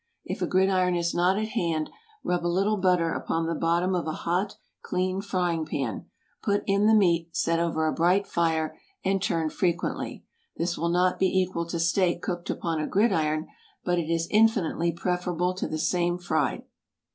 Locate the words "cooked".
12.23-12.49